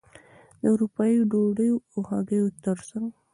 د 0.61 0.63
اروپايي 0.73 1.17
ډوډیو 1.31 1.75
او 1.93 1.99
هګیو 2.09 2.47
ترڅنګ. 2.63 3.07